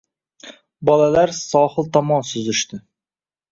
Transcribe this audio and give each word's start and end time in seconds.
Bolalar 0.91 1.35
sohil 1.41 1.93
tomon 1.99 2.27
suzishdi 2.33 2.83